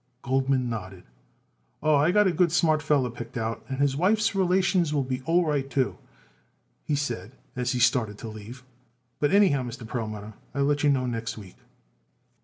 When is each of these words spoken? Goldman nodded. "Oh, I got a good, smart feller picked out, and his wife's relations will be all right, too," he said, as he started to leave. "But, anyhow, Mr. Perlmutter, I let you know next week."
Goldman 0.23 0.67
nodded. 0.67 1.03
"Oh, 1.83 1.95
I 1.97 2.09
got 2.09 2.25
a 2.25 2.31
good, 2.31 2.51
smart 2.51 2.81
feller 2.81 3.11
picked 3.11 3.37
out, 3.37 3.63
and 3.69 3.77
his 3.77 3.95
wife's 3.95 4.33
relations 4.33 4.91
will 4.91 5.03
be 5.03 5.21
all 5.27 5.45
right, 5.45 5.69
too," 5.69 5.99
he 6.83 6.95
said, 6.95 7.33
as 7.55 7.73
he 7.73 7.79
started 7.79 8.17
to 8.17 8.27
leave. 8.27 8.63
"But, 9.19 9.31
anyhow, 9.31 9.61
Mr. 9.61 9.85
Perlmutter, 9.87 10.33
I 10.55 10.61
let 10.61 10.81
you 10.81 10.89
know 10.89 11.05
next 11.05 11.37
week." 11.37 11.57